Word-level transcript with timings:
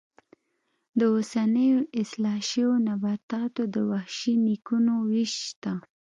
د 0.97 1.01
اوسنیو 1.13 1.79
اصلاح 2.01 2.39
شویو 2.49 2.71
نباتاتو 2.87 3.63
د 3.73 3.75
وحشي 3.91 4.33
نیکونو 4.45 4.93
وېش 5.09 5.33
شته. 5.49 5.73